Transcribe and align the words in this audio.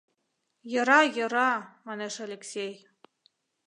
—Йӧра, 0.71 0.99
йӧра,— 1.15 1.51
манеш 1.85 2.15
Элексей. 2.25 2.73